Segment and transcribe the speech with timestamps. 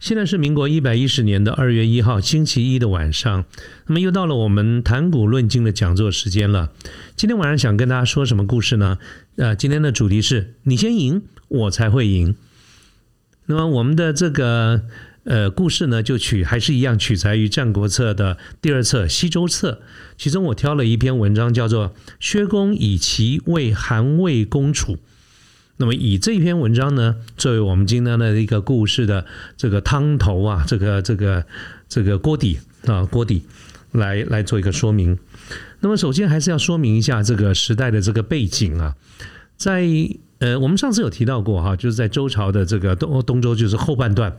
[0.00, 3.44] 现在是民国一百一十年的二月一号星期一的晚上，
[3.88, 6.70] 那么又到了我们谈古论今的讲座时间了。
[7.16, 8.98] 今天晚上想跟大家说什么故事呢？
[9.36, 12.36] 呃，今天的主题是你先赢，我才会赢。
[13.46, 14.82] 那么我们的这个
[15.24, 19.72] 呃故事呢，就取还是一样取材于《战国策》的第二册《西周策》，
[20.16, 21.88] 其中我挑了一篇文章，叫做
[22.20, 24.92] 《薛公以齐为韩魏公楚》。
[25.78, 29.24] 那么以这篇文章呢，作为我们今天的一个故事的
[29.56, 31.46] 这个汤头啊，这个这个
[31.88, 33.44] 这个锅底啊锅底，
[33.92, 35.16] 来来做一个说明。
[35.80, 38.96] 那么首先还是要说明一下这个时代的这个背景啊，
[39.56, 39.86] 在
[40.38, 44.36] 呃我们上次有提到过哈，就是在周朝的这个东东周就是后半段。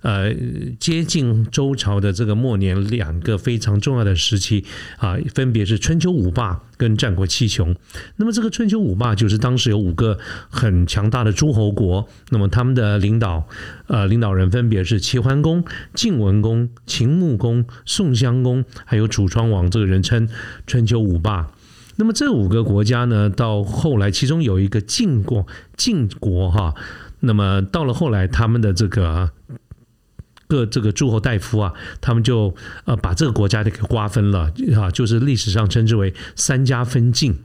[0.00, 0.32] 呃，
[0.78, 4.64] 接近周朝的这个末年，两个非常重要的时期
[4.98, 7.74] 啊，分别是春秋五霸跟战国七雄。
[8.14, 10.16] 那么，这个春秋五霸就是当时有五个
[10.48, 13.48] 很强大的诸侯国，那么他们的领导
[13.88, 20.28] 呃领导人分别是齐桓公、晋文公、秦穆公、宋襄公，还有楚庄王，这个人称
[20.64, 21.50] 春秋五霸。
[21.98, 25.46] 那么这五个国家呢，到后来其中有一个晋国，
[25.76, 26.74] 晋国哈，
[27.20, 29.30] 那么到了后来他们的这个。
[30.50, 32.54] 各这个诸侯大夫啊，他们就
[32.86, 37.38] 呃把这个国家给瓜分了啊，就是历史上称之为三家分晋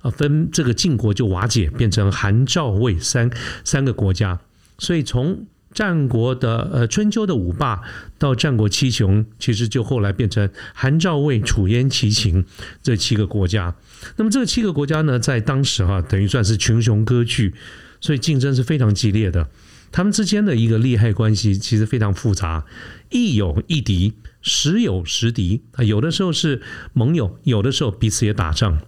[0.00, 3.30] 啊，分这个晋国就瓦解，变成韩赵魏三
[3.62, 4.40] 三个国家。
[4.78, 5.44] 所以从
[5.76, 7.82] 战国的呃春秋的五霸
[8.18, 12.46] 到战国七雄，其实就后来变成韩赵魏楚燕齐秦
[12.82, 13.74] 这七个国家。
[14.16, 17.52] 那么这七个国家呢，在当时哈，等于算是群雄割据，
[18.00, 19.48] 所以竞争是非常激烈的。
[19.92, 22.64] 他们之间的一个利害关系其实非常复杂，
[23.10, 25.84] 亦友亦敌，时有时敌啊。
[25.84, 26.62] 有的时候是
[26.94, 28.80] 盟友，有的时候彼此也打仗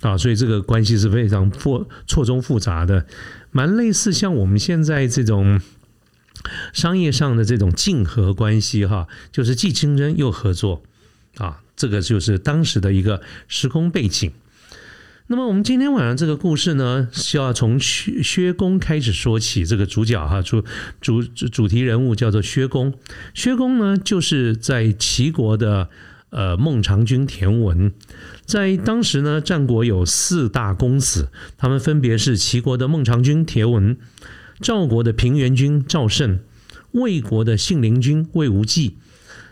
[0.00, 0.18] 啊。
[0.18, 3.06] 所以这个关系是非常复错综复杂的，
[3.52, 5.60] 蛮类似像我们现在这种
[6.72, 10.82] 商业上的这种竞合关系哈，就是既竞争又合作
[11.36, 11.60] 啊。
[11.74, 14.30] 这个就是当时的一个时空背景。
[15.28, 19.64] 那么我们今天晚上这个故事呢，是要从薛薛公开始说起。
[19.64, 20.62] 这个主角哈，主
[21.00, 22.92] 主主题人物叫做薛公。
[23.32, 25.88] 薛公呢，就是在齐国的
[26.30, 27.92] 呃孟尝君田文。
[28.44, 33.96] 在当时呢，战国有四大公子，他们分别是齐国的孟尝君田文、
[34.62, 36.38] 赵国的平原君赵胜、
[36.92, 38.96] 魏国的信陵君魏无忌、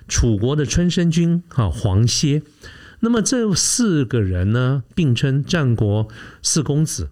[0.06, 2.43] 楚国的春申君啊黄歇。
[3.00, 6.09] 那么这四个人呢，并称战国
[6.43, 7.10] 四公子。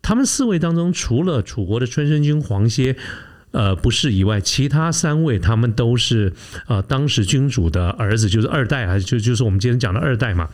[0.00, 2.96] 他们四位当中，除了楚国的春申君黄歇，
[3.52, 6.34] 呃，不是以外，其他三位他们都是
[6.66, 10.50] 呃当时君主的儿子，就是二代，还就就是我们今天讲的二代嘛。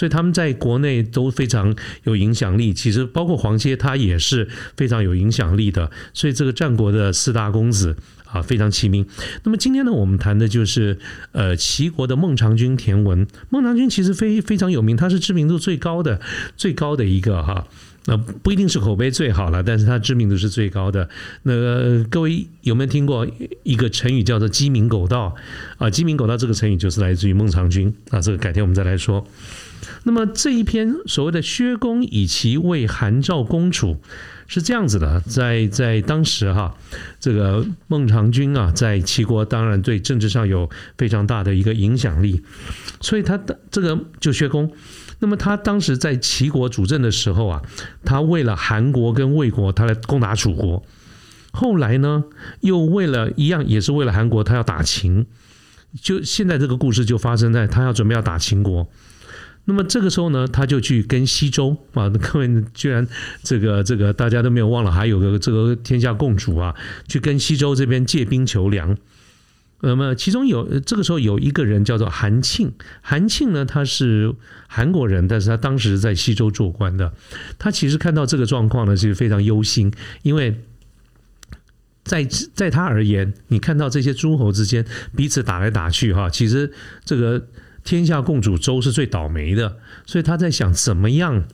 [0.00, 2.72] 所以他们在国内都非常有影响力。
[2.72, 5.90] 其实包括黄歇，他也是非常有影响力的。
[6.14, 7.94] 所以这个战国的四大公子。
[8.32, 9.04] 啊，非常齐名。
[9.42, 11.00] 那么今天呢，我们谈的就是
[11.32, 13.26] 呃齐国的孟尝君田文。
[13.48, 16.20] 孟尝君其实非非常有名，他是知名度最高的
[16.56, 17.66] 最高的一个哈。
[18.06, 21.08] 那不一定是口碑最好了，但是它知名度是最高的。
[21.42, 23.26] 那各位有没有听过
[23.62, 25.34] 一个成语叫做鸡鸣狗盗
[25.78, 25.90] 啊？
[25.90, 28.20] 鸡鸣狗盗这个成语就是来自于孟尝君啊。
[28.20, 29.26] 这个改天我们再来说。
[30.04, 33.98] 那么这一篇所谓的薛公以其为韩赵公楚。
[34.52, 36.74] 是这样子的，在在当时哈，
[37.20, 40.68] 这个孟尝君啊，在齐国当然对政治上有
[40.98, 42.42] 非常大的一个影响力，
[43.00, 44.68] 所以他的这个就薛公，
[45.20, 47.62] 那么他当时在齐国主政的时候啊，
[48.04, 50.82] 他为了韩国跟魏国，他来攻打楚国，
[51.52, 52.24] 后来呢，
[52.60, 55.26] 又为了一样也是为了韩国，他要打秦，
[56.00, 58.88] 就现在这个故事就发生在他要准备要打秦国。
[59.66, 63.06] 那么这个时候呢，他就去跟西周啊，各位居然
[63.42, 66.74] 这个这个大家都没有忘了，还有个这个天下共主啊，
[67.06, 68.96] 去跟西周这边借兵求粮。
[69.80, 74.34] 那么其中有这个时候有一个人叫做韩庆，韩庆呢他是
[74.68, 77.12] 韩国人，但是他当时在西周做官的。
[77.58, 79.92] 他其实看到这个状况呢，是非常忧心，
[80.22, 80.60] 因为
[82.04, 82.24] 在
[82.54, 84.84] 在他而言，你看到这些诸侯之间
[85.16, 86.72] 彼此打来打去哈，其实
[87.04, 87.46] 这个。
[87.82, 91.44] 天下共主周是最倒霉的，所以他在想怎么样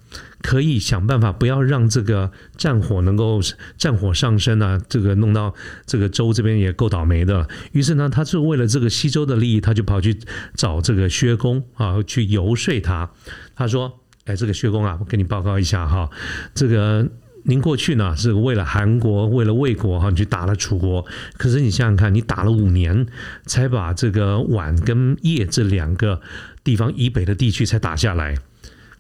[0.46, 3.40] 可以想办法不要让这个战火能够
[3.76, 5.52] 战火上升啊，这个弄到
[5.86, 7.48] 这个周这边也够倒霉的。
[7.72, 10.16] 于是呢，他就为了这个西周的利益，他就跑去
[10.54, 13.10] 找这个薛公啊，去游说他。
[13.56, 13.92] 他说
[14.26, 16.08] ：“哎，这个薛公啊，我跟你报告一下哈，
[16.54, 17.04] 这个
[17.42, 21.04] 您过去呢是为了韩国，为了魏国哈，你去打了楚国，
[21.36, 23.04] 可是你想想看，你打了五年，
[23.46, 26.20] 才把这个宛跟邺这两个
[26.62, 28.36] 地方以北的地区才打下来。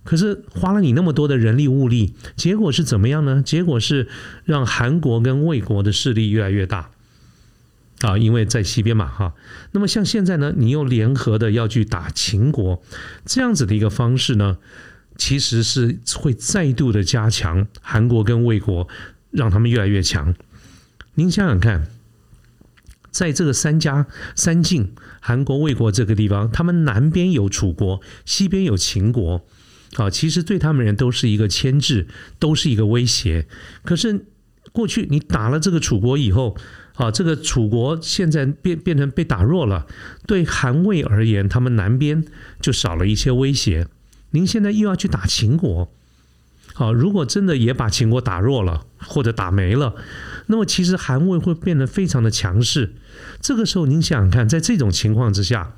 [0.06, 3.42] 可是花了你那么多的人力物力，结果是怎么样呢？
[3.44, 4.08] 结果是
[4.44, 6.90] 让韩国跟魏国的势力越来越大
[8.00, 9.34] 啊，因为在西边嘛哈。
[9.72, 12.80] 那么像现在呢，你又联合的要去打秦国，
[13.24, 14.58] 这样子的一个方式呢，
[15.16, 18.86] 其实是会再度的加强韩国跟魏国，
[19.32, 20.34] 让他们越来越强。
[21.14, 21.88] 您想想看，
[23.10, 24.06] 在这个三家
[24.36, 29.44] 三晋韩国、魏国这个地方，他们南边有楚国，西边有秦国。
[29.94, 32.06] 啊，其实对他们人都是一个牵制，
[32.38, 33.46] 都是一个威胁。
[33.82, 34.26] 可是
[34.72, 36.56] 过去你打了这个楚国以后，
[36.96, 39.86] 啊，这个楚国现在变变成被打弱了。
[40.26, 42.24] 对韩魏而言，他们南边
[42.60, 43.88] 就少了一些威胁。
[44.32, 45.90] 您现在又要去打秦国，
[46.74, 49.94] 好，如果真的也把秦国打弱了或者打没了，
[50.48, 52.96] 那么其实韩魏会变得非常的强势。
[53.40, 55.74] 这个时候，您想想看，在这种情况之下。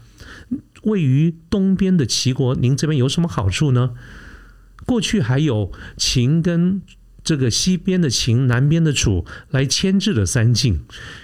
[0.83, 3.91] 位于东边的齐国，您这边有什么好处呢？
[4.87, 6.81] 过去还有秦跟
[7.23, 10.81] 这个西边的秦、南边的楚来牵制了三晋，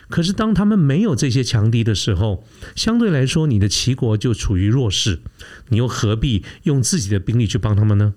[0.09, 5.21] 可是当他们没有这些强敌的时候，相对来说，你的齐国就处于弱势，
[5.69, 8.15] 你又何必用自己的兵力去帮他们呢？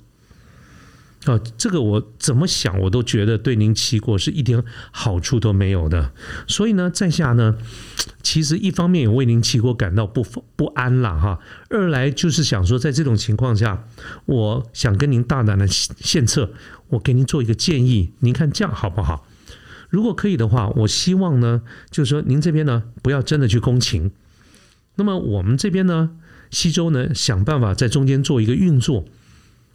[1.26, 6.14] 啊，这个我怎么想，我都觉得对您齐国是一点好处都没有的。
[6.48, 7.58] 所以呢，在下呢，
[8.22, 10.26] 其实一方面也为您齐国感到不
[10.56, 11.40] 不安了哈。
[11.70, 13.86] 二来就是想说，在这种情况下，
[14.26, 16.52] 我想跟您大胆的献策，
[16.90, 19.28] 我给您做一个建议，您看这样好不好？
[19.90, 24.12] 如果可以的话，我希望呢，就是说您这边呢，不要真的去攻秦，
[24.96, 26.12] 那么我们这边呢，
[26.52, 29.04] 西周呢，想办法在中间做一个运作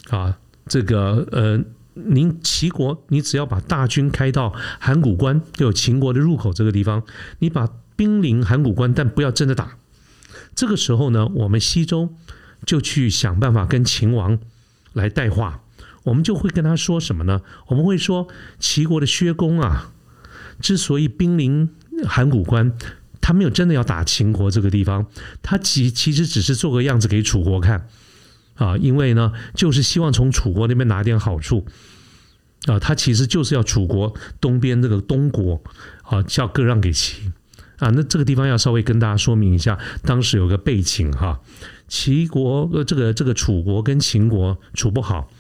[0.09, 0.39] 啊。
[0.67, 1.61] 这个呃，
[1.95, 7.03] 您齐国，你只要把大军开到函谷关，就秦国的入口这个地方，
[7.41, 9.77] 你把兵临函谷关，但不要真的打。
[10.55, 12.15] 这个时候呢，我们西周
[12.65, 14.39] 就去想办法跟秦王
[14.93, 15.63] 来带话，
[16.05, 17.43] 我们就会跟他说什么呢？
[17.67, 19.93] 我们会说，齐国的薛公啊，
[20.61, 21.69] 之所以兵临
[22.07, 22.73] 函谷关，
[23.21, 25.07] 他没有真的要打秦国这个地方，
[25.43, 27.89] 他其其实只是做个样子给楚国看。
[28.55, 31.67] 啊，因为呢，就是希望从楚国那边拿点好处，
[32.67, 35.63] 啊，他其实就是要楚国东边这个东国，
[36.03, 37.33] 啊，叫割让给齐，
[37.79, 41.41] 啊，那这个地方要稍微跟大家说明一下，当时有个背景哈，
[41.89, 45.31] 齐国呃，这个这个楚国跟秦国处不好，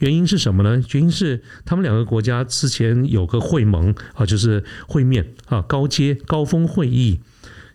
[0.00, 0.82] 原因是什么呢？
[0.92, 7.20] 原因是他们两个国家之前有个会盟啊，就是会面啊，高阶高峰会议，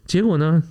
[0.05, 0.61] 结果呢？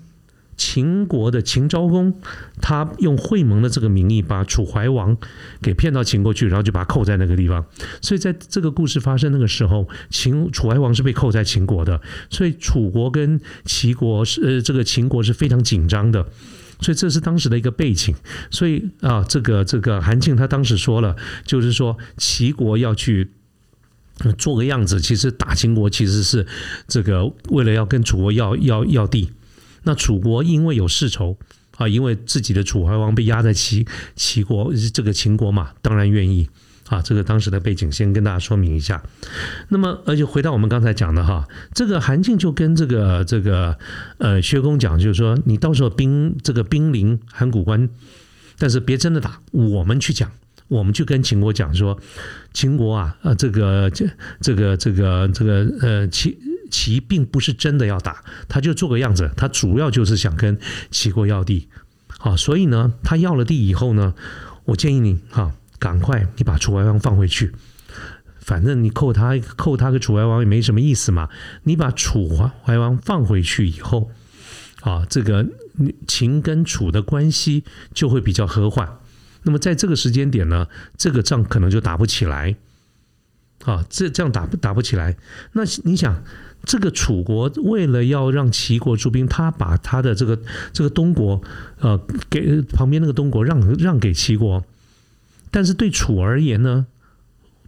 [0.57, 2.15] 秦国的秦昭公，
[2.61, 5.17] 他用会盟的这个名义把楚怀王
[5.61, 7.65] 给骗到秦国去，然后就把他扣在那个地方。
[8.01, 12.01] 所以在这个故事发生那个时候，秦楚怀王是被扣在秦国的。
[12.31, 16.27] 所以楚国跟齐国是呃，这个秦国是非常紧张的。
[16.81, 18.15] 所以这是当时的一个背景。
[18.51, 23.31] 所以啊，这个这个韩庆他当时说了，就是说齐国要去
[24.37, 26.47] 做个样子，其实打秦国其实是
[26.87, 29.33] 这个为了要跟楚国要要要地。
[29.85, 31.37] 那楚国因为有世仇
[31.77, 36.49] 啊，因为自己的楚怀王被压在齐齐国这个秦国嘛，当然愿意
[36.89, 37.01] 啊。
[37.03, 39.03] 这个当时的背景先跟大家说明一下。
[39.71, 43.77] 那么，而且回到我们刚才讲的哈，这个韩信就跟这个这个
[44.19, 47.89] 呃薛公讲，就是说你到时候兵这个兵临函谷关，
[48.59, 50.31] 但是别真的打，我们去讲，
[50.69, 51.99] 我们去跟秦国讲说，
[52.53, 54.07] 秦国啊，呃，这个这
[54.41, 56.37] 这个这个这个呃秦。
[56.73, 60.59] 齐并不是真的要打，他就做个样子，他主要就是想跟
[60.91, 61.69] 齐国要地，
[62.19, 64.15] 啊，所以呢，他要了地以后呢，
[64.65, 67.53] 我建议你哈，赶快你把楚怀王放回去，
[68.41, 71.29] 反正你扣他扣他个楚怀王也没什么意思嘛，
[71.65, 74.11] 你把楚怀王放回去以后，
[74.81, 75.47] 啊，这个
[76.07, 78.89] 秦跟楚的关系就会比较和缓，
[79.43, 82.57] 那么在这个时间点呢，这个仗可能就打不起来，
[83.65, 85.17] 啊，这这样打打不起来，
[85.53, 86.23] 那你想？
[86.65, 90.41] 这个楚国为了要让齐国出兵，他把他的这个
[90.73, 91.43] 这个东国，
[91.81, 92.01] 呃，
[92.31, 94.65] 给旁边那个东国让让给齐国，
[95.51, 96.87] 但是对楚而言呢，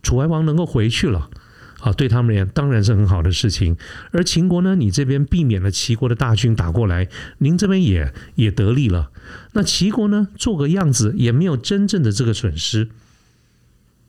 [0.00, 1.28] 楚怀王能够回去了，
[1.80, 3.76] 啊，对他们而言当然是很好的事情。
[4.12, 7.08] 而秦国呢，你这边避免了齐国的大军打过来，
[7.38, 9.10] 您这边也也得利了。
[9.54, 12.90] 那齐国呢，做个样子也没有真正的这个损失，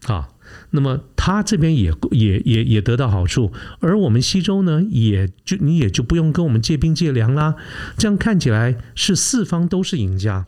[0.06, 0.30] 啊。
[0.76, 7.56] 那么他这边也也也也得到好处，而我们西周呢，也就你也就不用跟我们借兵借粮啦。
[7.98, 10.46] 这样看起来是四方都是赢家。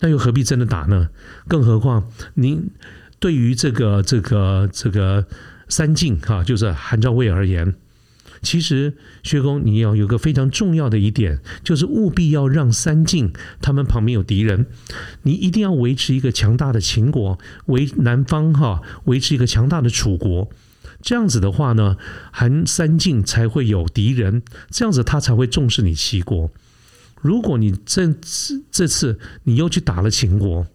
[0.00, 1.08] 那又何必真的打呢？
[1.48, 2.68] 更何况您
[3.18, 5.24] 对于这个这个这个
[5.68, 7.74] 三晋哈，就是韩赵魏而言。
[8.42, 14.66] 其实，薛公，你要有个非常重要的一点，就是务必要让三晋他们旁边有敌人，
[15.22, 20.48] 你一定要维持一个强大的秦国，为南方哈维持一个强大的楚国，
[21.02, 21.96] 这样子的话呢，
[22.30, 26.50] 韩三晋才会有敌人，这样子他才会重视你齐国。
[27.20, 30.66] 如果你这次这次你又去打了秦国。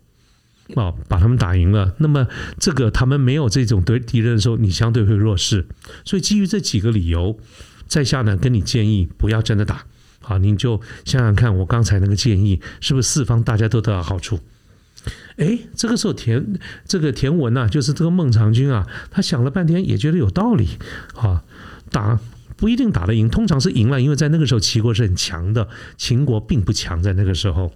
[0.75, 1.93] 啊，把他们打赢了。
[1.99, 2.27] 那么，
[2.59, 5.65] 这个他们没有这种对敌人的时候，你相对会弱势。
[6.05, 7.37] 所以，基于这几个理由，
[7.87, 9.85] 在下呢，跟你建议不要真的打。
[10.19, 14.39] 好，您就想想看，我刚才那个建议是不是四方大家都得到好处？
[15.37, 20.67] 哎，这个时候田这个田文呐，就是这个孟尝君啊，他想了半天也觉得有道理。
[21.15, 21.43] 啊，
[21.89, 22.19] 打
[22.55, 27.73] 不一定打得赢，通常是赢了，因为在那个时候齐国是很强的，秦国并不强，在那个时候。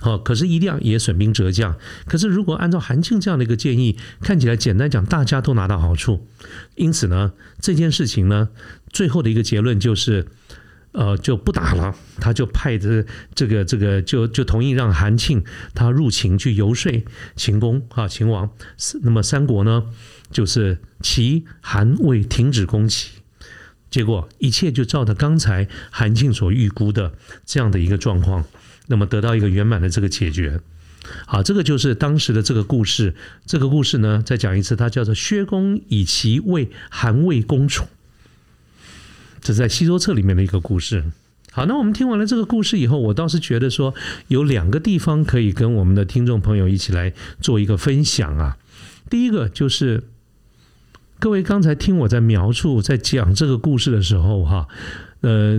[0.00, 1.76] 好，可是一定要也损兵折将。
[2.06, 6.26] 可是如果按照韩庆这样的一个建议，看起来简单讲，大家都拿到好处。
[6.76, 8.50] 因此呢，这件事情呢，
[8.92, 10.26] 最后的一个结论就是，
[10.92, 11.96] 呃，就不打了。
[12.20, 13.04] 他就派着
[13.34, 15.42] 这个这个，就就同意让韩庆
[15.74, 16.92] 他入秦去游说
[17.34, 18.50] 秦公啊，秦王。
[19.02, 19.84] 那么三国呢，
[20.30, 23.18] 就是齐、韩、魏停止攻齐。
[23.90, 27.14] 结果一切就照着刚才韩庆所预估的
[27.46, 28.44] 这样的一个状况。
[28.88, 30.60] 那么得到一个圆满的这个解决，
[31.26, 33.14] 好，这个就是当时的这个故事。
[33.46, 37.84] 这个故事呢，再讲一次，它叫做薛公以其为韩魏公楚，
[39.42, 41.04] 这是在西周策里面的一个故事。
[41.52, 43.94] 好，那我们听完了这个故事以后，我倒是觉得说
[44.28, 48.56] 有两个地方可以跟我们的听众朋友一起来做一个分享啊。
[49.10, 50.04] 第一个就是
[51.18, 54.66] 各位刚才听我在描述、在讲这个故事的时候，哈。
[55.20, 55.58] 呃，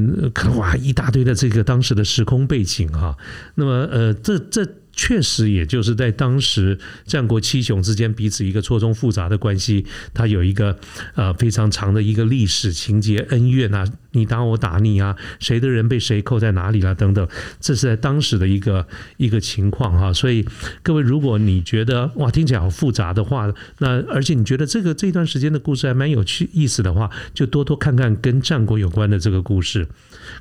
[0.56, 3.18] 哇，一大堆的这个当时的时空背景哈，
[3.56, 4.68] 那么呃，这这。
[5.02, 10.78] 确实，也就是在当时战国七雄之间彼此一个错综复杂的关系，它有一个
[11.16, 17.26] 呃非常长的一个历史情节恩怨啊，你打我打你啊，谁的人被谁扣在哪里了等等，
[17.62, 20.12] 这是在当时的一个一个情况哈。
[20.12, 20.46] 所以
[20.84, 29.88] 各位，如果你觉得哇听起来好复杂的话，那而且你觉得这个这段时间的故事还蛮有趣意思的话，就多多看看跟战国有关的这个故事。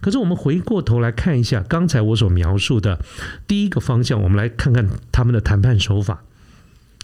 [0.00, 2.99] 可是我们回过头来看一下刚才我所描述的
[3.47, 6.23] 第一个方向，我们来看看他们的谈判手法。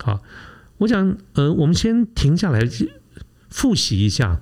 [0.03, 0.21] 好，
[0.79, 2.61] 我想，呃，我们先停下来
[3.49, 4.41] 复习一下。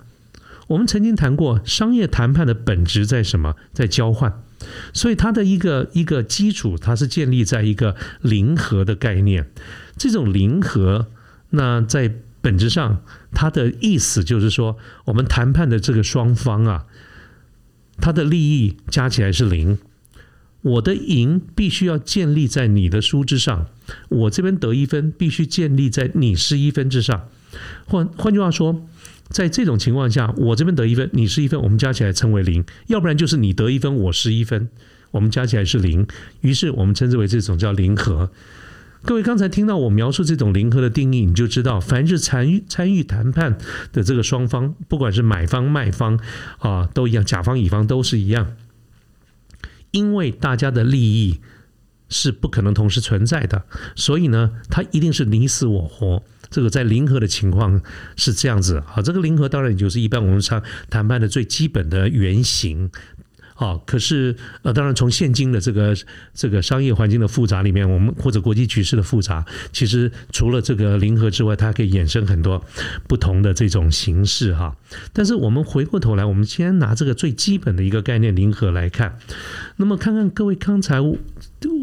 [0.69, 3.57] 我们曾经谈过商业谈判的本质在什么？
[3.73, 4.43] 在交换。
[4.95, 9.51] 所以它的一个一个基础，它是建立在一个零和的概念。
[9.97, 11.09] 这种零和，
[11.51, 16.87] 那在本质上，它的意思就是说，我们谈判的这个双方啊。
[18.03, 19.79] 他的利益加起来是零，
[20.61, 23.69] 我的赢必须要建立在你的输之上，
[24.09, 27.29] 我这边得一分必须建立在你失一分之上。
[27.87, 28.85] 换换句话说，
[29.29, 34.69] 在这种情况下，我这边得一分，你失一分，我们加起来称为零；要不然就是你得一分，我失一分，
[35.13, 36.05] 我们加起来是零。
[36.41, 38.33] 于是我们称之为这种叫零和。
[39.05, 43.59] 各位刚才听到我描述这种零和的定义，你就知道，凡是参与参与谈判
[43.93, 46.21] 的这个双方，不管是买方卖方
[46.59, 48.53] 啊，都一样，甲方乙方都是一样，
[49.91, 51.41] 因为大家的利益
[52.09, 53.65] 是不可能同时存在的，
[53.97, 56.23] 所以呢，它一定是你死我活。
[56.49, 57.81] 这个在零和的情况
[58.15, 62.91] 是这样子啊，这个零和当然就是一般我们上谈判的最基本的原型。
[63.63, 65.97] 好，可是呃，当然从现今的这个
[66.35, 72.61] 这个商业环境的复杂里面，我们或者国际局势的复杂，其实除了这个零和之外，它可以衍生很多
[73.07, 74.77] 不同的这种形式哈。
[75.13, 79.17] 但是我们回过头来，我们先拿这个最基本的一个概念零和来看，
[79.77, 81.01] 那么看看各位刚才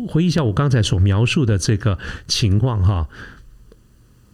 [0.10, 3.08] 回忆一下我刚才所描述的这个情况哈。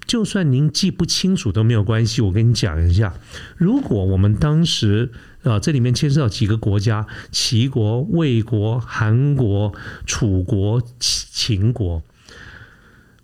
[0.08, 3.14] 就算您记不清楚都没有关系，我跟你讲一下，
[3.58, 5.12] 如果我们当时
[5.44, 9.74] 啊，这里面牵涉到几个国家：齐国、魏国、韩国、
[10.06, 12.04] 楚国、秦国。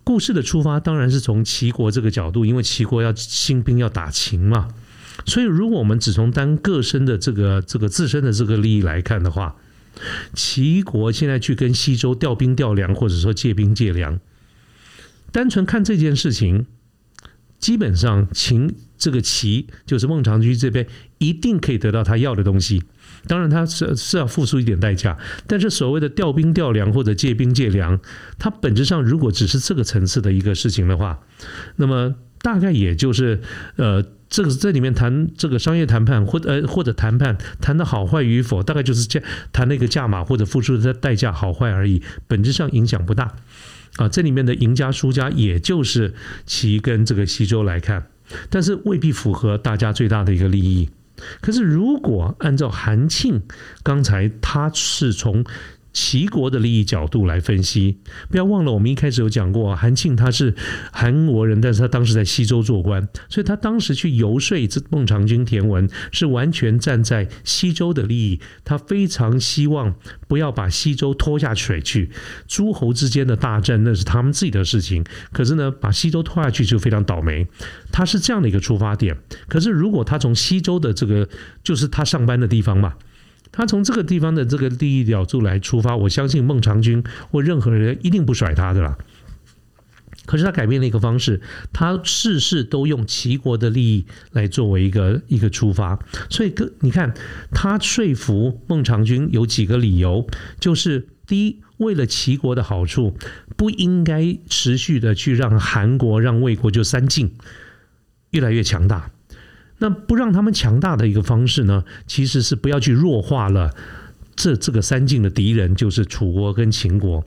[0.04, 4.68] 故事的出发当然是从齐国这个角度，因为齐国要兴兵要打秦嘛。
[5.26, 9.54] 所以，如果我们只从单个身的这个这个自身的这个利益来看的话，
[10.34, 14.18] 齐国现在去跟西周调兵调粮，或者说借兵借粮。
[15.32, 16.66] 单纯看这件事情，
[17.58, 20.86] 基本上秦这个齐就是孟尝君这边
[21.18, 22.82] 一定可以得到他要的东西。
[23.26, 27.98] 当然他是是要付出一点代价，但是所谓的调兵调粮或者借兵借粮，
[28.38, 31.20] 它本质上如果只是这个层次的一个事情的话，
[31.76, 33.40] 那么大概也就是
[33.76, 39.22] 呃这个这里面谈这个商业谈判，或呃或者谈判谈的好坏与否，大概就是价
[39.52, 43.36] 谈那个价码或者付出的代价好坏而已，本质上影响不大。
[43.96, 46.14] 啊，这里面的赢家输家也就是
[46.46, 48.06] 其跟这个西周来看，
[48.50, 50.88] 但是未必符合大家最大的一个利益。
[51.40, 53.42] 可是如果按照韩庆
[53.82, 55.44] 刚才他是从。
[55.92, 57.98] 齐国的利益角度来分析，
[58.30, 60.54] 不要忘了，我们一开始有讲过，韩庆他是
[60.90, 64.56] 韩国人，但是他当时在西周做官，所以他当时去游说
[64.90, 69.94] 孟尝君、田文，是完全站在西周的利益，他非常希望
[70.26, 72.10] 不要把西周拖下水去。
[72.48, 77.46] 诸侯之间的大战那是他们自己的事情，可是呢，把西周拖下去就非常倒霉。
[77.90, 79.16] 他是这样的一个出发点。
[79.46, 81.28] 可是如果他从西周的这个，
[81.62, 82.94] 就是他上班的地方嘛。
[83.52, 88.98] 他从这个地方的这个利益角度来出发，我相信孟尝君或任何人一定不甩他的啦。
[90.24, 91.40] 可是他改变了一个方式，
[91.72, 95.98] 他事事都用齐国的利益来作为一个一个出发。
[96.30, 97.12] 所以，个你看
[97.50, 100.26] 他说服孟尝君有几个理由，
[100.60, 103.16] 就是第一，为了齐国的好处，
[103.56, 107.34] 不应该持续的去让韩国、让魏国就三晋
[108.30, 109.10] 越来越强大。
[109.82, 113.74] 那不让他们强大的一个方式呢，其实是不要去弱化了
[114.36, 117.26] 这这个三晋的敌人，就是楚国跟秦国。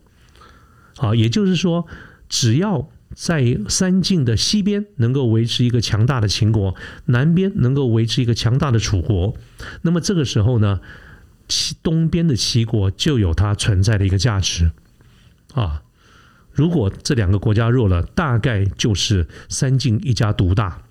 [0.95, 1.85] 好，也就是说，
[2.29, 6.73] 只要在三晋的西边能够维持一个强大的秦国，
[7.07, 9.35] 南边能够维持一个强大的楚国，
[9.81, 10.79] 那么这个时候呢，
[11.49, 14.71] 西东边的齐国就有它存在的一个价值
[15.53, 15.81] 啊。
[16.53, 20.81] 如果这两个国家弱了，大概就是三晋一家独大，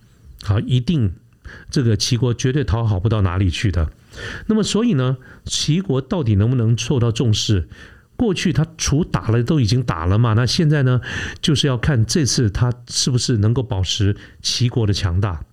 [0.43, 1.15] 好，一定。
[1.71, 3.91] 这个齐国绝对讨好不到哪里去的。
[4.47, 7.69] 那么，所以呢，齐国到底能不能受到重视？
[8.17, 11.01] 过去他楚打了都已经打了嘛，那现在呢，
[11.41, 15.45] 就是要看这次他是不是能够保持齐国的强大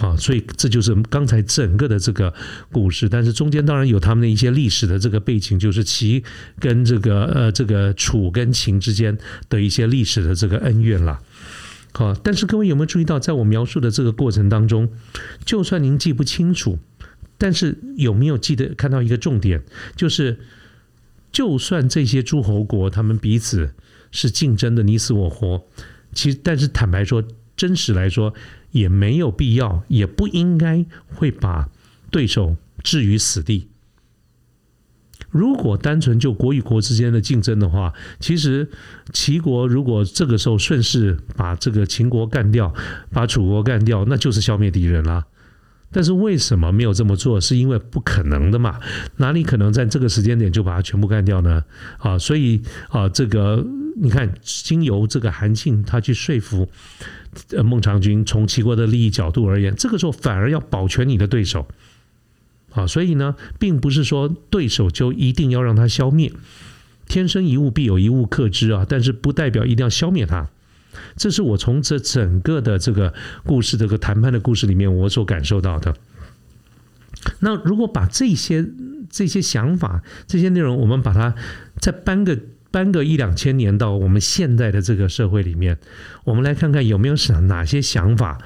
[0.00, 0.14] 啊。
[0.18, 2.34] 所以这就是刚才整个的这个
[2.70, 6.22] 故事，但是中间当然有他们的一些历史的这个背景，就是齐
[6.58, 9.16] 跟这个呃这个楚跟秦之间
[9.48, 11.18] 的一些历史的这个恩怨了。
[11.92, 14.88] 好，但是各位有没有注意到，在我描述的这个过程当中，
[15.44, 16.78] 就算您记不清楚，
[17.36, 19.62] 但是有没有记得看到一个重点，
[19.96, 20.38] 就是，
[21.32, 23.74] 就算这些诸侯国他们彼此
[24.12, 25.64] 是竞争的你死我活，
[26.12, 27.24] 其实但是坦白说，
[27.56, 28.34] 真实来说
[28.70, 31.68] 也没有必要，也不应该会把
[32.10, 33.69] 对手置于死地。
[35.30, 38.68] 如果单纯就国与国之间的竞争的话，其实
[39.12, 42.74] 齐国如果这个时候顺势把这个秦国干掉，
[43.12, 45.24] 把楚国干掉，那就是消灭敌人了。
[45.92, 47.40] 但是为什么没有这么做？
[47.40, 48.78] 是因为不可能的嘛？
[49.16, 51.64] 哪里可能在这个时间点就把它全部干掉呢？
[51.98, 53.66] 啊，所以啊，这个
[53.96, 56.68] 你看，经由这个韩信他去说服
[57.64, 61.66] 孟尝君，从齐国的利益角度而言，这个时候反而要保全你的对手。
[62.72, 66.32] 啊，所以呢，并不是说对手就一定要让他消灭，
[67.06, 70.48] 天生一物必有一物克之啊，但是不代表一定要消灭他。
[71.16, 75.94] 这是我从这整个的这个故事这个谈判的故事里面我所感受到的。
[77.40, 78.66] 那如果把这些
[79.08, 81.34] 这些想法、这些内容，我们把它
[81.80, 82.38] 再搬个
[82.70, 85.78] 搬个一两千年到我们现在的这个社会里面，
[86.24, 88.38] 我们来看看有没有想哪些想法。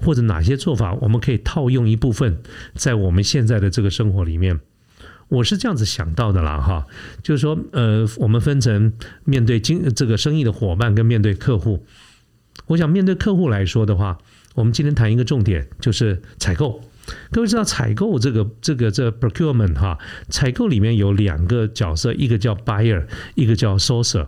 [0.00, 2.40] 或者哪些做法我们可以套用一部分
[2.74, 4.60] 在我们现在的这个生活里面？
[5.28, 6.86] 我是这样子想到的啦，哈，
[7.22, 11.84] 就是说，呃，我们分成面对经这个生意的伙伴跟面对客户。
[12.66, 14.16] 我想面对客户来说的话，
[14.54, 16.80] 我们今天谈一个重点，就是采购。
[17.30, 19.98] 各位知道采购这个这个这 procurement 哈，
[20.30, 24.26] 采购里面有两个角色，一个叫 buyer，一个叫 sourcer。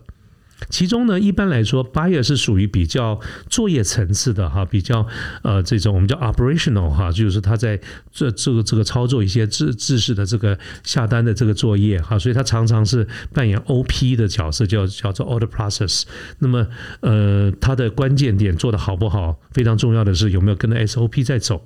[0.68, 3.18] 其中呢，一般来说，buyer 是属于比较
[3.48, 5.06] 作业层次的哈，比较
[5.42, 7.80] 呃这种我们叫 operational 哈，就是他在
[8.12, 16.02] 这这个这个操作一些制制式的这个下单的这个作业哈，所以他常常是扮演 OP 的角色，叫叫做 order process。
[16.40, 16.66] 那么
[17.00, 21.64] 呃，它的关键点做的好不好，非常重要的是有没有跟着 SOP 在走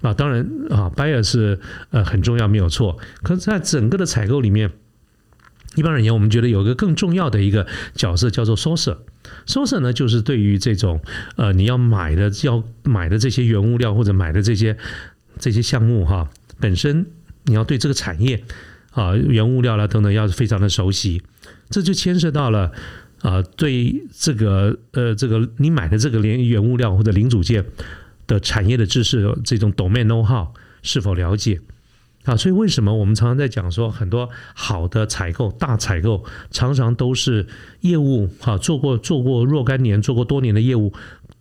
[0.00, 0.14] 啊。
[0.14, 2.96] 当然啊，buyer 是呃很重要，没有错。
[3.22, 4.70] 可是在整个的采购里面。
[5.76, 8.96] 一般而言，我们觉得有一个更重要的一个角色叫做 sourcer。
[9.46, 11.00] sourcer 呢，就是对于这种
[11.36, 14.76] 呃你要买的要买的这些原物料或者买的这些
[15.38, 17.06] 这些项目哈，本身
[17.44, 18.42] 你要对这个产业
[18.90, 21.22] 啊原物料啦等等要非常的熟悉，
[21.70, 22.72] 这就牵涉到了
[23.20, 27.64] 啊对这个呃这个你买的这个连原物料或者零组件
[28.26, 30.48] 的产业的知识这种 domain know how
[30.82, 31.60] 是否了解。
[32.26, 37.46] 啊，所以为什么我们常常在讲说，很多好的采购、大采购，常常都是
[37.80, 40.92] 业务哈，做过做过若干年、做过多年的业务，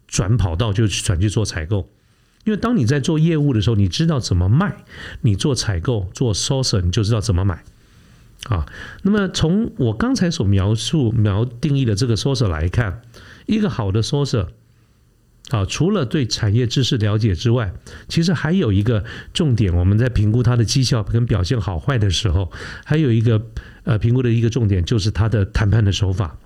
[0.07, 1.89] 转跑道就转去做采购。
[2.43, 4.77] 因为当你在做业务的时候，你知道怎么卖，
[5.21, 7.63] 你做采购做 source 你就知道怎么买
[8.43, 8.67] 啊。
[9.01, 13.01] 那么从我刚才所描述描定义的这个 source 来看，
[13.47, 14.45] 一个好的 source
[15.49, 17.71] 啊，除了对产业知识了解之外，
[18.07, 22.51] 其实还有一个重点，我们在评估它的绩效跟表现好坏的时候，
[22.83, 23.41] 还有一个
[23.83, 26.37] 呃评估的一个重点就是它的谈判的手法。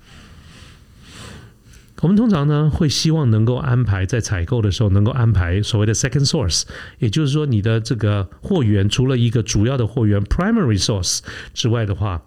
[2.02, 6.64] 我们通常呢会希望能够安排在采购的时候能够安排所谓的 second source，
[6.98, 11.20] 也就是说你的这个货源除了一个主要的货源 primary source
[11.54, 12.22] 之外的话，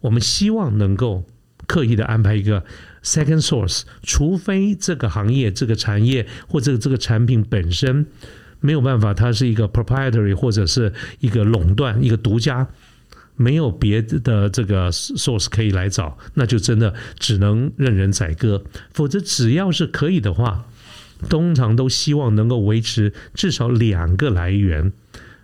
[0.00, 1.24] 我们希望能够
[1.66, 2.64] 刻意的安排一个
[3.06, 8.04] second source，除非这个行业、这个产业或者这个产品本身
[8.60, 12.66] 没有办法，它是一个 proprietary 或者是一个垄断、一个独家。
[13.38, 18.64] 没有别的这个 source 可以来找，那就真的只能任人宰割。
[18.94, 20.64] 否则，只要是可以的话，
[21.28, 24.90] 通常都希望能够维持至少两个来源，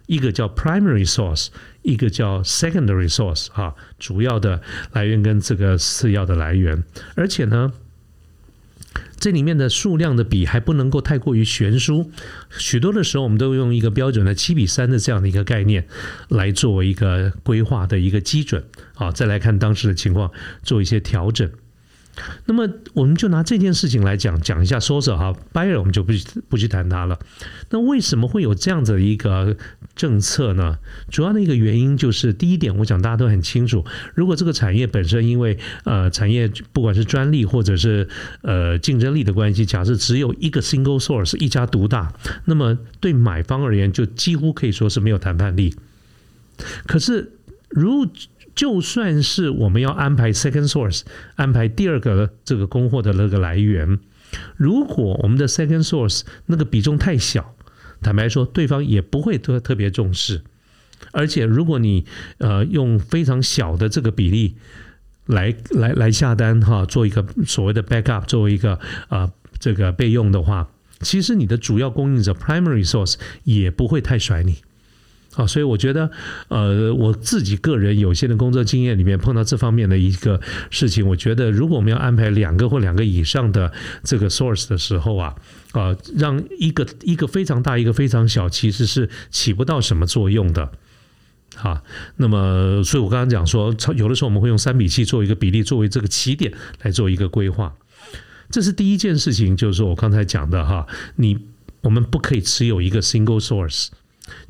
[0.06, 1.48] 一个叫 primary source，
[1.82, 4.60] 一个叫 secondary source，哈，主要的
[4.92, 6.82] 来源跟这个次要的来源，
[7.14, 7.72] 而且呢。
[9.18, 12.10] 这里面的数量的比还不能够太过于悬殊，
[12.58, 15.86] 许多的时候我们都用一个标准的七比三的这样的一个概念
[16.28, 20.32] 来作为一个规划的一个基准，好，再来看当时的情况
[20.64, 21.48] 做一些调整。
[22.46, 26.12] 那么我们就拿这件事情来讲讲一下，说说哈，buyer 我们就不
[26.48, 27.18] 不去谈它了。
[27.70, 29.56] 那为什么会有这样子的一个
[29.94, 30.78] 政策呢？
[31.10, 38.08] 主要的一个原因就是，第一点，我想大家都很清楚，如果这个产业本身因为呃产业不管是专利或者是
[38.42, 42.12] 呃竞争力的关系，假设只有一个 single source 一家独大，
[42.46, 45.74] 那么对买方而言就几乎可以说是没有谈判力。
[46.86, 47.32] 可是
[47.68, 48.06] 如
[48.54, 51.02] 就算是我们要安排 second source，
[51.36, 53.98] 安排第二个这个供货的那个来源，
[54.56, 57.54] 如果我们的 second source 那个比重太小，
[58.02, 60.42] 坦白说，对方也不会特特别重视。
[61.12, 62.04] 而且，如果你
[62.38, 64.56] 呃用非常小的这个比例
[65.26, 70.68] 来来来下单哈，做一个所谓的 backup，作为一个啊这个备用的话，
[71.00, 74.58] 其实你的主要供应者 primary source 也不会太甩你。
[75.34, 76.10] 啊，所以我觉得，
[76.48, 80.38] 呃，我自己个人有限的工作经验里面碰到这方面的一个
[80.68, 83.72] 事情，我觉得如果我们要安排两个或两个以上的
[84.04, 85.34] 这个 source 的时候啊，
[85.72, 90.72] 啊，让一个一个非常大，一个非常小，其实是起不到什么作用的。
[91.54, 91.82] 好，
[92.16, 97.74] 那么，所以我刚刚讲说，有的时候我们会用三比七做一个比例作为这个起点来做一个规划，
[98.50, 101.38] 这是第一件事情，就是说我刚才讲的哈，你
[101.82, 103.88] 我们不可以持有一个 single source。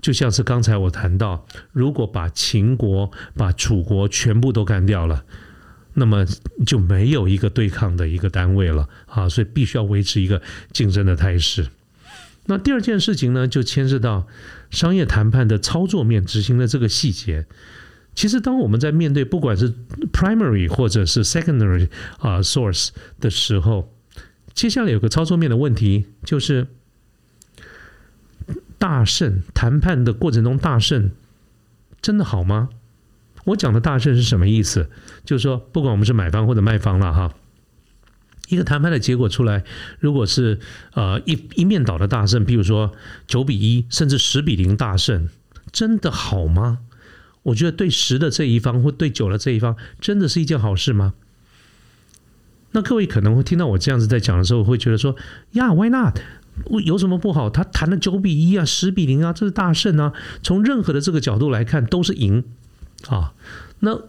[0.00, 5.24] 就像是刚才我谈到，如果把秦国、把楚国全部都干掉了，
[5.94, 6.26] 那么
[6.66, 9.28] 就没有一个对抗的一个单位了啊！
[9.28, 10.40] 所以必须要维持一个
[10.72, 11.68] 竞争的态势。
[12.46, 14.26] 那第二件事情呢，就牵涉到
[14.70, 17.46] 商业谈判的操作面执行的这个细节。
[18.14, 19.72] 其实，当我们在面对不管是
[20.12, 22.88] primary 或者是 secondary 啊 source
[23.20, 23.92] 的时候，
[24.54, 26.66] 接下来有个操作面的问题就是。
[28.78, 31.12] 大胜谈判的过程中，大胜
[32.00, 32.68] 真的好吗？
[33.44, 34.88] 我讲的大胜是什么意思？
[35.24, 37.34] 就是说，不管我们是买方或者卖方了哈，
[38.48, 39.64] 一个谈判的结果出来，
[39.98, 40.60] 如果是
[40.94, 42.92] 呃一一面倒的大胜，比如说
[43.26, 45.28] 九比一，甚至十比零大胜，
[45.72, 46.78] 真的好吗？
[47.44, 51.14] 我觉得对十的这一方或对九的这一方，真的是一件好事吗？
[52.70, 55.16] 那各位可能会听到我这样子在讲的时候，会觉得说，
[55.52, 56.18] 呀，Why not？
[56.84, 57.50] 有什么不好？
[57.50, 60.12] 他谈了九比一啊，十比零啊，这是大胜啊！
[60.42, 62.44] 从任何的这个角度来看，都是赢
[63.08, 63.32] 啊。
[63.80, 64.00] 那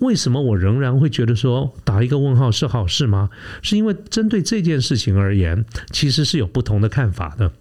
[0.00, 3.30] 为什么我仍然会觉得说打一个问号是好事吗？
[3.62, 7.52] 是因为针对这件事情而言，其实是有不同的看法的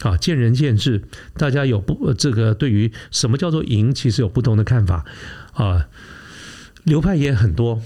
[0.00, 1.04] 啊，见仁见智。
[1.36, 5.04] 大家有不这个对于什么叫做赢，其实有不同的看法
[5.52, 5.86] 啊，
[6.82, 7.80] 流派也很多。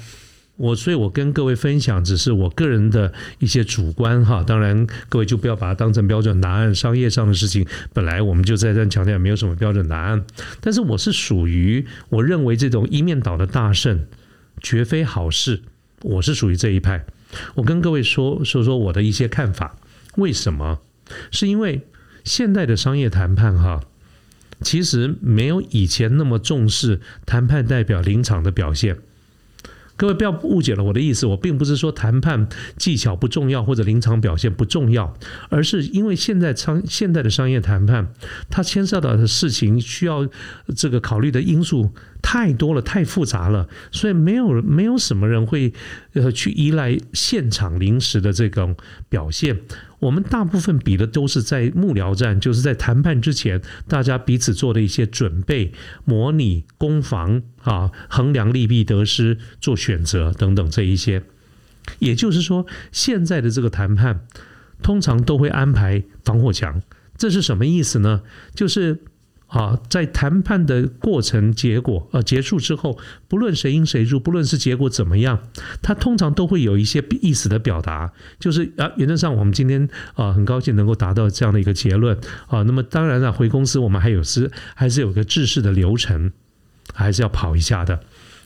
[0.58, 4.42] 我所以，我跟各位分享，只是我个人的一些主观哈。
[4.42, 6.74] 当然，各位就不要把它当成标准答案。
[6.74, 10.24] 商业上的事情，本来我们就在这强调，没有什么标准答案。
[10.60, 14.04] 但是，我是属于我认为这种一面倒的大胜
[14.60, 15.62] 绝非好事。
[16.02, 17.06] 我是属于这一派。
[17.54, 19.76] 我跟各位说说说我的一些看法。
[20.16, 20.80] 为什么？
[21.30, 21.86] 是因为
[22.24, 23.80] 现代的商业谈判哈，
[24.60, 28.98] 其实没有以前那么重视谈判代表临场的表现。
[29.98, 35.12] 各位不要误解了我的意思，我并不是说谈判技巧不重要或者临场表现不重要，
[35.50, 38.14] 而是因为现在商现在的商业谈判，
[38.48, 40.26] 它牵涉到的事情需要
[40.76, 41.90] 这个考虑的因素
[42.22, 45.72] 太多了，太复杂了，所以没有没有什么人会
[46.12, 48.76] 呃去依赖现场临时的这种
[49.08, 49.58] 表现。
[49.98, 55.72] 我们大部分比的都是在幕僚战，就是在谈判之前，大家彼此做的一些准备、
[56.04, 61.22] 模拟、攻防啊，衡量利弊得失、做选择等等这一些。
[61.98, 64.26] 也就是说，现在的这个谈判
[64.82, 66.82] 通常都会安排防火墙，
[67.16, 68.22] 这是什么意思呢？
[68.54, 68.98] 就是。
[69.48, 75.40] 啊，在谈判的过程结果呃结束之后，不论谁赢谁输，不论是结果怎么样，
[75.82, 82.62] 他通常都会有一些意思的表达，就是啊，原则上我们今天啊很高兴能够达到这样的一个结论啊。
[82.62, 86.30] 那么当然了，回公司我们还有是还是有个制式的流程，
[86.92, 88.00] 还是要跑一下的。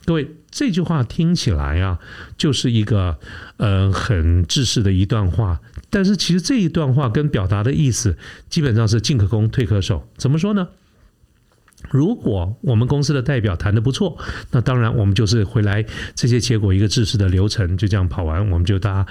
[0.05, 1.99] 各位，这句话听起来啊，
[2.37, 3.19] 就是一个
[3.57, 5.61] 呃很制式的一段话，
[5.91, 8.17] 但是其实这一段话跟表达的意思
[8.49, 10.09] 基本上是进可攻，退可守。
[10.17, 10.69] 怎么说呢？
[11.90, 14.16] 如果我们公司的代表谈的不错，
[14.51, 19.07] 那当然我们就是回来这些结果一个制式的流程就这样跑完，我们就大家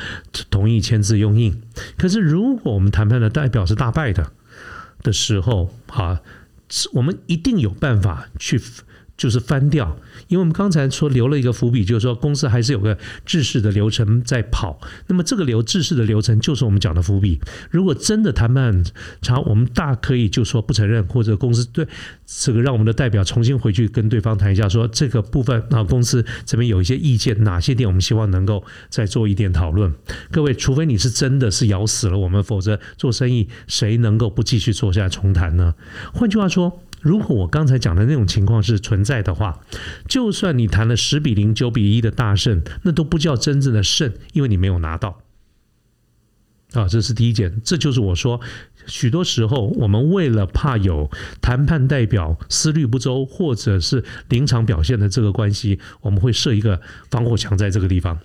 [0.49, 1.61] 同意签字用印。
[1.97, 4.31] 可是如果我们谈判的代表是大败的
[5.03, 6.21] 的时候，啊，
[6.93, 8.59] 我们一定有办法去。
[9.21, 9.95] 就是翻掉，
[10.29, 14.81] 因为我们刚才说留了一个伏笔，就是说公司还是有个制式的流程在跑。
[15.05, 17.39] 那么这个流制式的流程就是我们讲的伏笔。
[17.69, 18.83] 如果真的谈判
[19.21, 21.87] 差，我们大可以就说不承认，或者公司对
[22.25, 29.93] 这个让我们的代表重新回去跟对方谈一下，说这个部分啊公司这边有一些意见，哪些点我们希望能够再做一点讨论。
[30.31, 35.75] 各位，除非你是真的是咬死了我们，否则做生意谁能够不继续坐下重谈呢？
[36.11, 36.81] 换句话说。
[37.01, 39.59] 如果我刚才讲的那种情况是存在的话，
[40.07, 45.21] 就算你谈了十比零、九比一的大胜，那都不叫真正的胜，因为你没有拿到。
[46.73, 47.59] 啊，这是第一点。
[47.65, 48.39] 这就是我说，
[48.85, 51.09] 许多时候我们为了怕有
[51.41, 58.19] 谈判代表思虑不周，或者是临场表现的这个关系，我们会设一个防火墙在这个地方。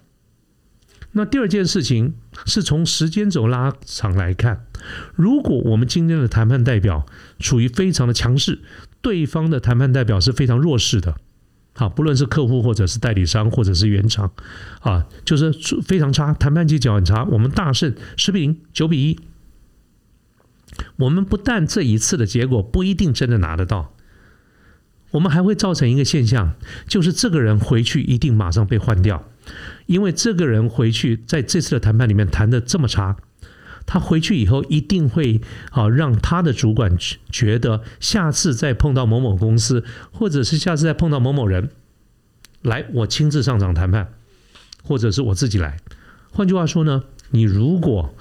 [1.16, 2.12] 那第二件事情
[2.44, 4.66] 是从时间轴拉长来看，
[5.14, 7.06] 如果我们今天的谈判代表
[7.38, 8.58] 处于非常的强势，
[9.00, 11.16] 对方的谈判代表是非常弱势的，
[11.72, 14.30] 好，不论是客户或者是代理商或者是原厂，
[14.80, 15.50] 啊，就是
[15.82, 19.18] 非常差，谈判技巧很差，我们大胜十比零、九比一，
[20.96, 23.94] 我们不但这一次的结果不一定真的拿得到，
[25.12, 29.26] 我们还会造成一个现象，就是这个人回去一定马上被换掉。
[29.86, 33.16] 因为这个人回去在这次的谈判里面谈的这么差，
[33.86, 36.96] 他回去以后一定会啊让他的主管
[37.30, 41.70] 觉得下次再碰到某某公司，或者是下次再碰到某某人，
[42.62, 44.08] 来我亲自上场谈判，
[44.82, 45.78] 或者是我自己来。
[46.30, 48.14] 换句话说呢，你如果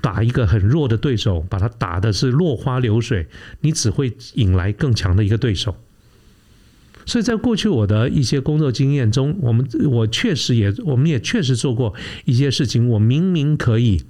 [0.00, 3.26] 打一个很弱的对手，把他打的是落花流水，
[3.62, 5.76] 你只会引来更强的一个对手。
[7.08, 11.94] 所以在过去我的一些工作经验中，我们我确实也我们也确实做过
[12.26, 12.86] 一些事情。
[12.86, 14.02] 我明明可以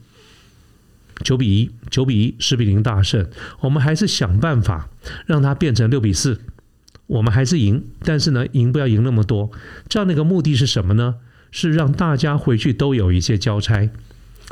[1.22, 3.24] 九比一、九比一、十比零大胜，
[3.60, 4.90] 我们还是想办法
[5.26, 6.40] 让它变成六比四，
[7.06, 7.84] 我们还是赢。
[8.00, 9.52] 但是呢，赢不要赢那么多。
[9.88, 11.14] 这样的一个目的是什么呢？
[11.52, 13.88] 是让大家回去都有一些交差。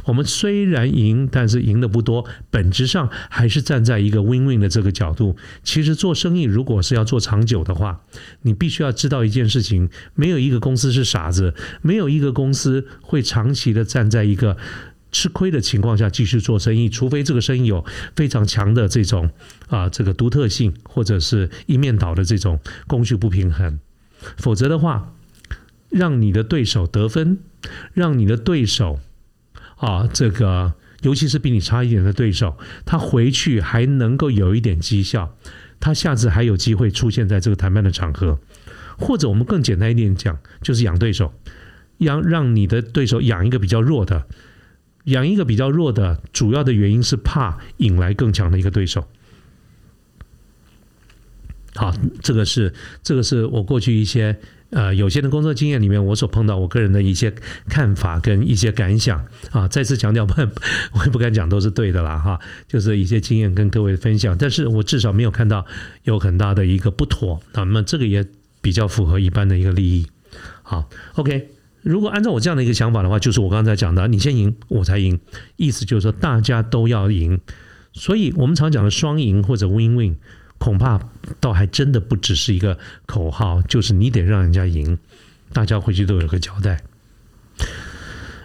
[0.05, 5.37] 我们虽然赢，但是赢的不多，本质上还是站在一个 win-win 的这个角度。
[5.65, 8.03] 其实做生意，如果是要做长久的话，
[8.43, 14.57] 你必须要知道一件事情：没有一个公司是傻子，没有一个公司会长期的站在一个
[15.11, 19.31] 吃亏的情况下继续做生意，除非这个生意有非常强的这种
[19.69, 23.81] 啊这个独特性，或者是一面倒的这种供需不平衡，
[24.37, 25.15] 否则的话，
[25.89, 27.39] 让你的对手得分，
[27.95, 29.01] 让你的对手。
[29.77, 35.37] 啊，这个尤其是比你差一点的对手，他回去还能够有一点绩效，
[35.79, 38.39] 他下次还有机会出现在这个谈判的场合，
[38.97, 41.35] 或者我们更简单一点讲，就是养对手，
[41.99, 44.27] 养让你的对手养一个比较弱的，
[45.05, 49.07] 养一个比较弱的，主要的原因是怕引来更强的一个对手。
[51.75, 54.41] 好，这个是这个是我过去一些。
[54.77, 57.33] 呃，有些的工作经验里面，我所碰到我个人的一些
[57.67, 60.27] 看法跟一些感想啊，再次强调，
[60.93, 65.65] 我也不敢讲都是对的啦，哈， 就是一些经验跟各位分享，但是我至少没有看到
[66.05, 68.23] 有很大的一个不妥，那么这个也
[68.61, 70.07] 比较符合一般的一个利益。
[70.63, 71.49] 好，OK，
[71.81, 75.19] 如果按照我这样的一个想法的话，就是我刚才讲的，你先赢，我才赢，
[75.57, 77.41] 意思就是说大家都要赢，
[77.95, 80.17] 所以我们常讲的双赢或者 win-win。
[80.59, 81.01] 恐怕
[81.41, 84.99] 倒还真的不只是一个口号，就是你得让人家赢，
[85.53, 86.81] 大家回去都有个交代。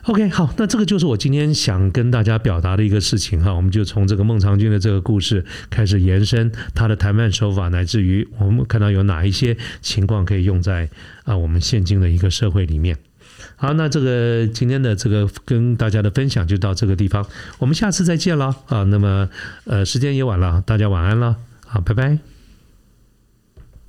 [0.06, 10.90] OK，好，那这个就是我今天想跟大家表达的一个事情哈，我们就从这个孟尝君的这个故事开始延伸他的谈判手法，乃至于我们看到有哪一些情况可以用在
[11.24, 12.98] 啊我们现今的一个社会里面。
[13.56, 17.24] 好，那这个今天的这个跟大家的分享就到这个地方，
[17.60, 18.84] 我们下次再见了啊。
[18.86, 19.30] 那么
[19.66, 21.38] 呃时间也晚了，大家晚安了，
[21.72, 22.31] 好，拜拜。